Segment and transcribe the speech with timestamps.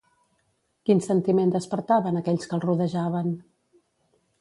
[0.89, 3.33] Quin sentiment despertava en aquells que el rodejaven?